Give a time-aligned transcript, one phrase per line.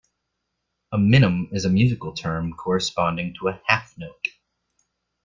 [0.91, 4.29] A minim is a musical term corresponding to a half note.